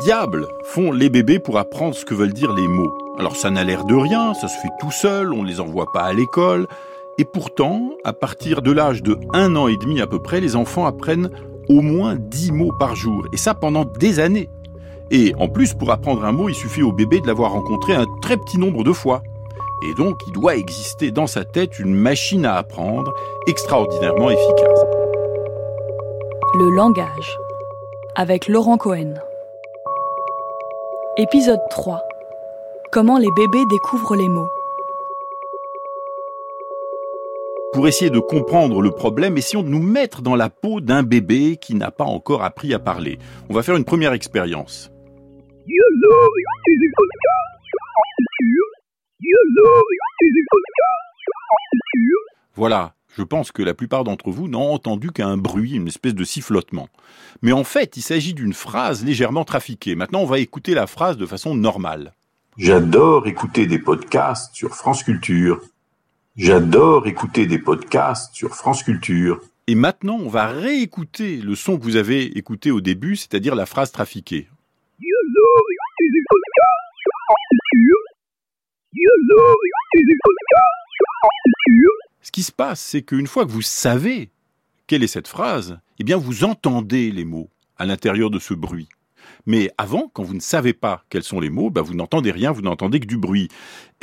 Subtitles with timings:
[0.00, 3.64] diable font les bébés pour apprendre ce que veulent dire les mots Alors ça n'a
[3.64, 6.66] l'air de rien, ça se fait tout seul, on ne les envoie pas à l'école.
[7.18, 10.56] Et pourtant, à partir de l'âge de un an et demi à peu près, les
[10.56, 11.30] enfants apprennent
[11.68, 13.26] au moins 10 mots par jour.
[13.32, 14.48] Et ça pendant des années.
[15.10, 18.06] Et en plus, pour apprendre un mot, il suffit au bébé de l'avoir rencontré un
[18.22, 19.22] très petit nombre de fois.
[19.84, 23.12] Et donc, il doit exister dans sa tête une machine à apprendre
[23.46, 24.80] extraordinairement efficace.
[26.58, 27.38] Le langage
[28.14, 29.14] avec Laurent Cohen.
[31.18, 32.00] Épisode 3.
[32.90, 34.48] Comment les bébés découvrent les mots.
[37.74, 41.58] Pour essayer de comprendre le problème, essayons de nous mettre dans la peau d'un bébé
[41.60, 43.18] qui n'a pas encore appris à parler.
[43.50, 44.90] On va faire une première expérience.
[52.54, 56.24] Voilà, je pense que la plupart d'entre vous n'ont entendu qu'un bruit, une espèce de
[56.24, 56.88] sifflotement.
[57.42, 59.94] Mais en fait, il s'agit d'une phrase légèrement trafiquée.
[59.94, 62.14] Maintenant, on va écouter la phrase de façon normale.
[62.56, 65.60] J'adore écouter des podcasts sur France Culture.
[66.36, 69.40] J'adore écouter des podcasts sur France Culture.
[69.66, 73.66] Et maintenant, on va réécouter le son que vous avez écouté au début, c'est-à-dire la
[73.66, 74.48] phrase trafiquée.
[74.98, 78.02] J'adore écouter des podcasts sur France Culture.
[78.92, 82.01] J'adore écouter des podcasts sur France Culture.
[82.34, 84.30] Ce qui se passe, c'est qu'une fois que vous savez
[84.86, 88.88] quelle est cette phrase, eh bien vous entendez les mots à l'intérieur de ce bruit.
[89.44, 92.50] Mais avant, quand vous ne savez pas quels sont les mots, bah, vous n'entendez rien,
[92.50, 93.48] vous n'entendez que du bruit.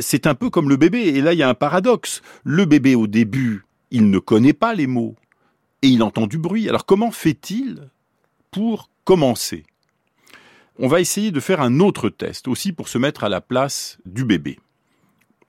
[0.00, 2.20] C'est un peu comme le bébé, et là il y a un paradoxe.
[2.42, 5.14] Le bébé au début, il ne connaît pas les mots,
[5.82, 6.68] et il entend du bruit.
[6.68, 7.90] Alors comment fait-il
[8.50, 9.62] pour commencer?
[10.80, 13.98] On va essayer de faire un autre test, aussi pour se mettre à la place
[14.04, 14.58] du bébé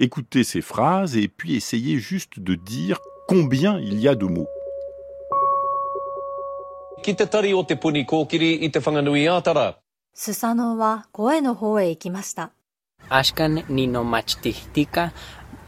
[0.00, 4.48] écoutez ces phrases et puis essayez juste de dire combien il y a de mots.
[13.10, 15.10] Ashkan nino machtihtika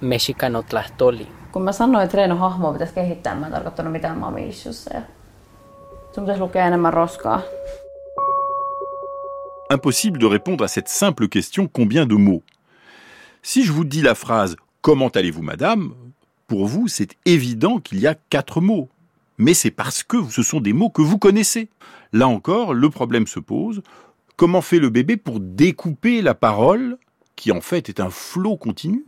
[0.00, 1.28] meshika no tlahtoli.
[1.53, 4.94] Kun mä sanoin, että Reino hahmoa pitäisi kehittää, mä en tarkoittanut mitään mamissussa.
[4.94, 5.03] Ja
[6.15, 7.41] sun pitäisi lukea enemmän roskaa.
[9.72, 12.51] Impossible de répondre à cette simple question combien de mots?
[13.42, 15.94] Si je vous dis la phrase Comment allez-vous, madame?
[16.53, 18.91] pour vous, c'est évident qu'il y a quatre mots.
[19.38, 21.70] Mais c'est parce que ce sont des mots que vous connaissez.
[22.12, 23.80] Là encore, le problème se pose.
[24.36, 26.98] Comment fait le bébé pour découper la parole,
[27.34, 29.06] qui en fait est un flot continu,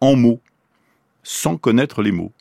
[0.00, 0.40] en mots,
[1.22, 2.32] sans connaître les mots?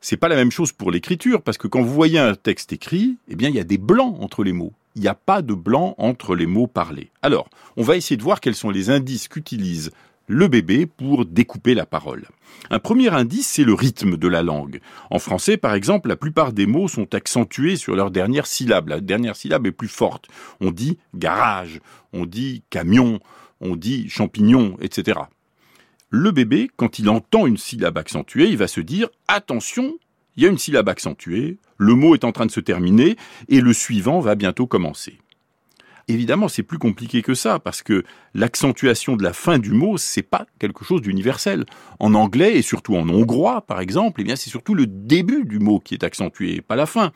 [0.00, 3.16] C'est pas la même chose pour l'écriture, parce que quand vous voyez un texte écrit,
[3.28, 4.72] eh bien, il y a des blancs entre les mots.
[4.96, 7.12] Il n'y a pas de blanc entre les mots parlés.
[7.22, 9.92] Alors, on va essayer de voir quels sont les indices qu'utilise
[10.28, 12.26] le bébé pour découper la parole.
[12.70, 14.80] Un premier indice, c'est le rythme de la langue.
[15.10, 18.88] En français, par exemple, la plupart des mots sont accentués sur leur dernière syllabe.
[18.88, 20.28] La dernière syllabe est plus forte.
[20.60, 21.80] On dit garage,
[22.12, 23.20] on dit camion,
[23.60, 25.18] on dit champignon, etc.
[26.10, 29.94] Le bébé, quand il entend une syllabe accentuée, il va se dire attention,
[30.36, 33.16] il y a une syllabe accentuée, le mot est en train de se terminer
[33.48, 35.18] et le suivant va bientôt commencer.
[36.10, 38.02] Évidemment, c'est plus compliqué que ça, parce que
[38.32, 41.66] l'accentuation de la fin du mot, c'est pas quelque chose d'universel.
[42.00, 45.58] En anglais, et surtout en hongrois, par exemple, eh bien, c'est surtout le début du
[45.58, 47.12] mot qui est accentué, pas la fin.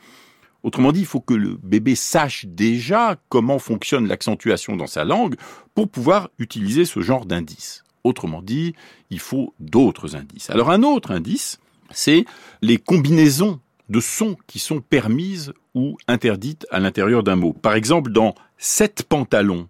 [0.61, 5.35] Autrement dit, il faut que le bébé sache déjà comment fonctionne l'accentuation dans sa langue
[5.73, 7.83] pour pouvoir utiliser ce genre d'indice.
[8.03, 8.75] Autrement dit,
[9.09, 10.49] il faut d'autres indices.
[10.51, 11.59] Alors un autre indice,
[11.89, 12.25] c'est
[12.61, 13.59] les combinaisons
[13.89, 17.53] de sons qui sont permises ou interdites à l'intérieur d'un mot.
[17.53, 19.67] Par exemple, dans sept pantalons,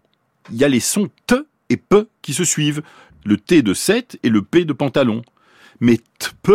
[0.52, 1.36] il y a les sons T
[1.70, 2.82] et P qui se suivent,
[3.26, 5.22] le T de 7 et le P de pantalon.
[5.80, 6.54] Mais T-P,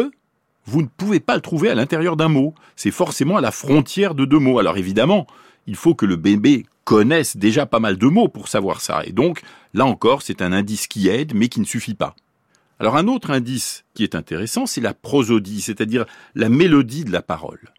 [0.66, 2.54] vous ne pouvez pas le trouver à l'intérieur d'un mot.
[2.76, 4.58] C'est forcément à la frontière de deux mots.
[4.58, 5.26] Alors évidemment,
[5.66, 9.02] il faut que le bébé connaisse déjà pas mal de mots pour savoir ça.
[9.04, 9.42] Et donc,
[9.74, 12.14] là encore, c'est un indice qui aide, mais qui ne suffit pas.
[12.80, 17.22] Alors un autre indice qui est intéressant, c'est la prosodie, c'est-à-dire la mélodie de la
[17.22, 17.72] parole.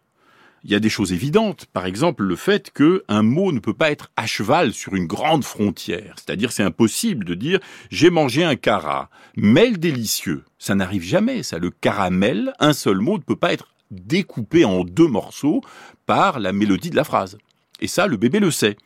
[0.62, 3.90] Il y a des choses évidentes, par exemple le fait qu'un mot ne peut pas
[3.90, 7.60] être à cheval sur une grande frontière, c'est-à-dire c'est impossible de dire
[7.90, 10.44] j'ai mangé un cara, mêle délicieux.
[10.58, 11.58] Ça n'arrive jamais, ça.
[11.58, 15.62] Le caramel, un seul mot ne peut pas être découpé en deux morceaux
[16.04, 17.38] par la mélodie de la phrase.
[17.80, 18.76] Et ça, le bébé le sait.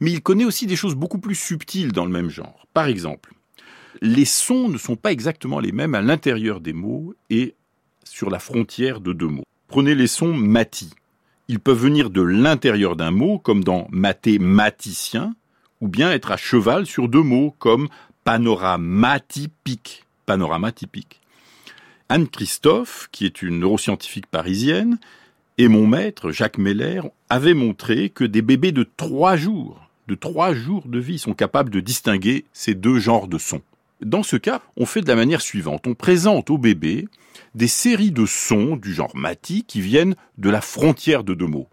[0.00, 2.66] Mais il connaît aussi des choses beaucoup plus subtiles dans le même genre.
[2.74, 3.32] Par exemple,
[4.02, 7.54] les sons ne sont pas exactement les mêmes à l'intérieur des mots et
[8.04, 9.44] sur la frontière de deux mots.
[9.68, 10.90] Prenez les sons mati.
[11.52, 15.34] Ils peuvent venir de l'intérieur d'un mot, comme dans mathématicien,
[15.82, 17.88] ou bien être à cheval sur deux mots, comme
[18.24, 20.06] panoramatypique.
[20.24, 21.20] Panoramatypique.
[22.08, 24.98] Anne Christophe, qui est une neuroscientifique parisienne,
[25.58, 30.54] et mon maître, Jacques Meller, avaient montré que des bébés de trois jours, de trois
[30.54, 33.60] jours de vie, sont capables de distinguer ces deux genres de sons.
[34.02, 35.86] Dans ce cas, on fait de la manière suivante.
[35.86, 37.06] On présente au bébé
[37.54, 41.68] des séries de sons du genre mati qui viennent de la frontière de deux mots.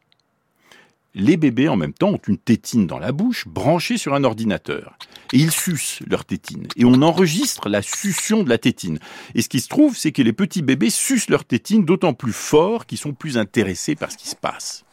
[1.15, 4.95] Les bébés, en même temps, ont une tétine dans la bouche branchée sur un ordinateur.
[5.33, 6.67] Et ils sucent leur tétine.
[6.75, 8.99] Et on enregistre la succion de la tétine.
[9.33, 12.33] Et ce qui se trouve, c'est que les petits bébés sucent leur tétine d'autant plus
[12.33, 14.85] fort qu'ils sont plus intéressés par ce qui se passe.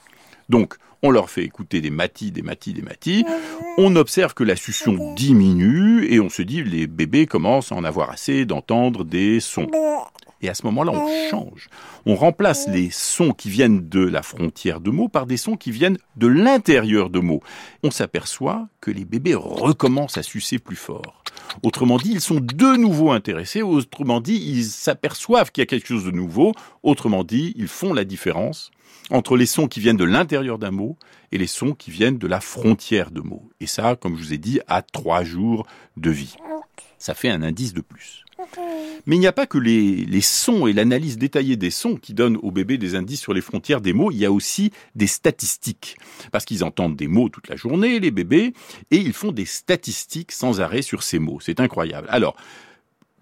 [0.48, 3.24] Donc, on leur fait écouter des matis, des matis, des matis.
[3.78, 7.84] On observe que la succion diminue et on se dit les bébés commencent à en
[7.84, 9.68] avoir assez d'entendre des sons.
[10.42, 11.68] Et à ce moment-là, on change.
[12.04, 15.70] On remplace les sons qui viennent de la frontière de mots par des sons qui
[15.70, 17.42] viennent de l'intérieur de mots.
[17.82, 21.22] On s'aperçoit que les bébés recommencent à sucer plus fort.
[21.62, 23.62] Autrement dit, ils sont de nouveau intéressés.
[23.62, 26.52] Autrement dit, ils s'aperçoivent qu'il y a quelque chose de nouveau.
[26.82, 28.70] Autrement dit, ils font la différence
[29.10, 30.96] entre les sons qui viennent de l'intérieur d'un mot
[31.32, 33.48] et les sons qui viennent de la frontière de mots.
[33.60, 35.66] Et ça, comme je vous ai dit, à trois jours
[35.96, 36.34] de vie.
[36.98, 38.24] Ça fait un indice de plus.
[39.04, 42.38] Mais il n'y a pas que les, sons et l'analyse détaillée des sons qui donnent
[42.38, 45.96] aux bébés des indices sur les frontières des mots, il y a aussi des statistiques.
[46.32, 48.52] Parce qu'ils entendent des mots toute la journée, les bébés,
[48.90, 51.38] et ils font des statistiques sans arrêt sur ces mots.
[51.40, 52.08] C'est incroyable.
[52.10, 52.36] Alors,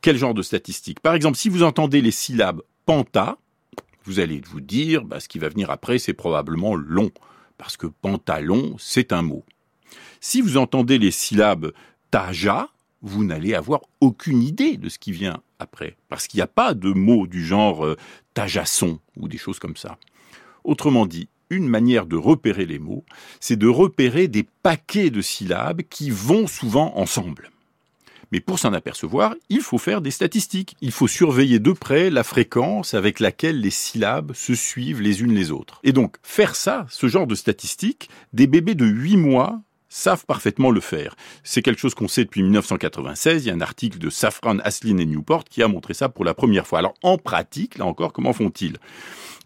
[0.00, 1.00] quel genre de statistiques?
[1.00, 3.38] Par exemple, si vous entendez les syllabes panta,
[4.04, 7.10] vous allez vous dire, bah, ce qui va venir après, c'est probablement long,
[7.58, 9.44] parce que pantalon, c'est un mot.
[10.20, 11.72] Si vous entendez les syllabes
[12.10, 12.68] taja,
[13.04, 16.74] vous n'allez avoir aucune idée de ce qui vient après, parce qu'il n'y a pas
[16.74, 17.96] de mots du genre euh,
[18.32, 19.98] tajasson ou des choses comme ça.
[20.64, 23.04] Autrement dit, une manière de repérer les mots,
[23.40, 27.50] c'est de repérer des paquets de syllabes qui vont souvent ensemble.
[28.32, 30.74] Mais pour s'en apercevoir, il faut faire des statistiques.
[30.80, 35.34] Il faut surveiller de près la fréquence avec laquelle les syllabes se suivent les unes
[35.34, 35.78] les autres.
[35.84, 39.60] Et donc, faire ça, ce genre de statistiques, des bébés de 8 mois
[39.94, 41.14] savent parfaitement le faire.
[41.44, 43.44] C'est quelque chose qu'on sait depuis 1996.
[43.44, 46.24] Il y a un article de Safran, Aslin et Newport qui a montré ça pour
[46.24, 46.80] la première fois.
[46.80, 48.76] Alors, en pratique, là encore, comment font-ils?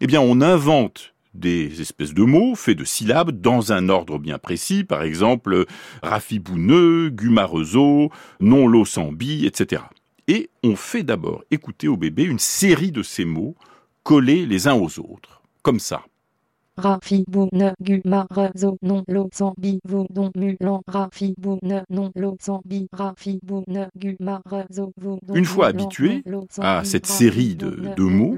[0.01, 4.39] Eh bien, on invente des espèces de mots faits de syllabes dans un ordre bien
[4.39, 5.65] précis, par exemple
[6.01, 9.83] rafibouneux, gumarezo, non losambi, etc.
[10.27, 13.55] Et on fait d'abord écouter au bébé une série de ces mots
[14.01, 16.03] collés les uns aux autres, comme ça.
[20.13, 20.81] Non mulan
[21.89, 22.11] non
[25.33, 26.23] Une fois habitué
[26.59, 28.37] à cette série de, de mots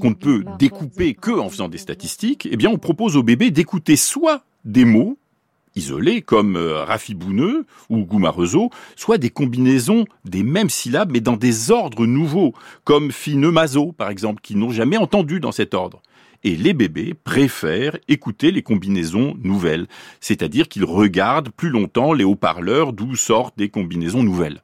[0.00, 3.50] qu'on ne peut découper que en faisant des statistiques, eh bien on propose au bébé
[3.50, 5.16] d'écouter soit des mots
[5.76, 11.70] isolés comme euh, rafibouneux ou goumarezo, soit des combinaisons des mêmes syllabes mais dans des
[11.70, 12.54] ordres nouveaux,
[12.84, 16.00] comme finemazo par exemple, qui n'ont jamais entendu dans cet ordre
[16.44, 19.86] et les bébés préfèrent écouter les combinaisons nouvelles,
[20.20, 24.62] c'est-à-dire qu'ils regardent plus longtemps les haut-parleurs d'où sortent des combinaisons nouvelles.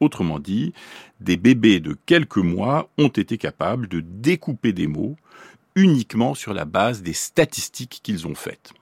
[0.00, 0.72] Autrement dit,
[1.20, 5.16] des bébés de quelques mois ont été capables de découper des mots
[5.74, 8.72] uniquement sur la base des statistiques qu'ils ont faites.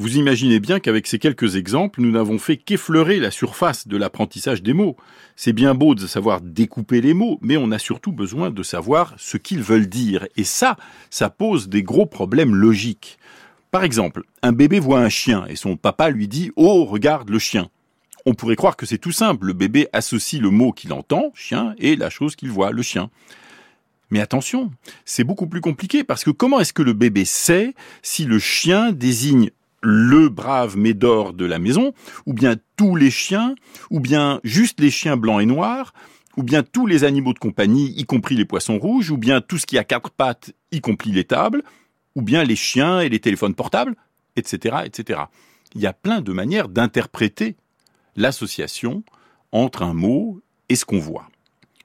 [0.00, 4.62] Vous imaginez bien qu'avec ces quelques exemples, nous n'avons fait qu'effleurer la surface de l'apprentissage
[4.62, 4.96] des mots.
[5.34, 9.14] C'est bien beau de savoir découper les mots, mais on a surtout besoin de savoir
[9.16, 10.28] ce qu'ils veulent dire.
[10.36, 10.76] Et ça,
[11.10, 13.18] ça pose des gros problèmes logiques.
[13.72, 17.40] Par exemple, un bébé voit un chien et son papa lui dit⁇ Oh, regarde le
[17.40, 17.62] chien!⁇
[18.24, 21.74] On pourrait croire que c'est tout simple, le bébé associe le mot qu'il entend, chien,
[21.76, 23.10] et la chose qu'il voit, le chien.
[24.10, 24.70] Mais attention,
[25.04, 28.92] c'est beaucoup plus compliqué parce que comment est-ce que le bébé sait si le chien
[28.92, 29.50] désigne
[29.82, 31.92] le brave Médor de la maison,
[32.26, 33.54] ou bien tous les chiens,
[33.90, 35.92] ou bien juste les chiens blancs et noirs,
[36.36, 39.58] ou bien tous les animaux de compagnie, y compris les poissons rouges, ou bien tout
[39.58, 41.62] ce qui a quatre pattes, y compris les tables,
[42.14, 43.96] ou bien les chiens et les téléphones portables,
[44.36, 45.20] etc., etc.
[45.74, 47.56] Il y a plein de manières d'interpréter
[48.16, 49.02] l'association
[49.52, 51.28] entre un mot et ce qu'on voit.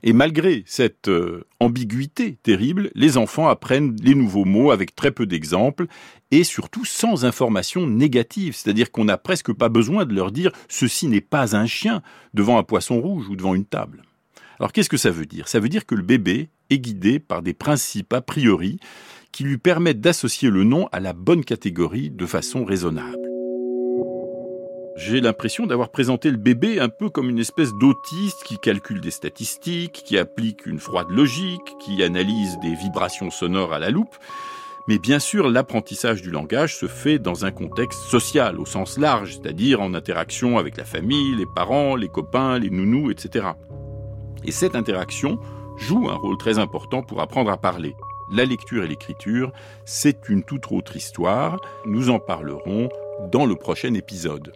[0.03, 5.25] Et malgré cette euh, ambiguïté terrible, les enfants apprennent les nouveaux mots avec très peu
[5.25, 5.87] d'exemples
[6.29, 8.53] et surtout sans information négative.
[8.55, 12.01] C'est-à-dire qu'on n'a presque pas besoin de leur dire ceci n'est pas un chien
[12.33, 14.03] devant un poisson rouge ou devant une table.
[14.59, 15.47] Alors qu'est-ce que ça veut dire?
[15.47, 18.79] Ça veut dire que le bébé est guidé par des principes a priori
[19.31, 23.32] qui lui permettent d'associer le nom à la bonne catégorie de façon raisonnable.
[24.95, 29.09] J'ai l'impression d'avoir présenté le bébé un peu comme une espèce d'autiste qui calcule des
[29.09, 34.15] statistiques, qui applique une froide logique, qui analyse des vibrations sonores à la loupe.
[34.87, 39.33] Mais bien sûr, l'apprentissage du langage se fait dans un contexte social au sens large,
[39.33, 43.47] c'est-à-dire en interaction avec la famille, les parents, les copains, les nounous, etc.
[44.45, 45.39] Et cette interaction
[45.77, 47.95] joue un rôle très important pour apprendre à parler.
[48.31, 49.51] La lecture et l'écriture,
[49.85, 51.59] c'est une toute autre histoire.
[51.85, 52.89] Nous en parlerons
[53.31, 54.53] dans le prochain épisode.